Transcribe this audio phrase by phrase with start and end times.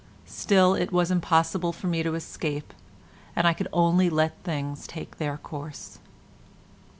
[0.25, 2.73] Still it was impossible for me to escape,
[3.35, 5.99] and I could only let things take their course.